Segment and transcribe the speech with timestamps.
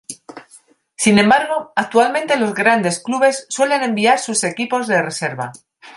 [0.95, 5.51] Sin embargo, actualmente los grandes clubes suelen enviar sus equipos de reserva.